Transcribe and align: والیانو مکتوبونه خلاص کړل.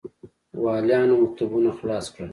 والیانو 0.63 1.15
مکتوبونه 1.23 1.69
خلاص 1.77 2.05
کړل. 2.13 2.29